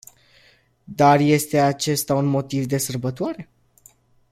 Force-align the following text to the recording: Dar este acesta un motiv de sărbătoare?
Dar 0.83 1.19
este 1.19 1.59
acesta 1.59 2.15
un 2.15 2.25
motiv 2.25 2.65
de 2.65 2.77
sărbătoare? 2.77 3.49